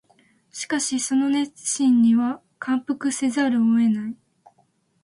[0.51, 4.17] しかしその熱心には感服せざるを得ない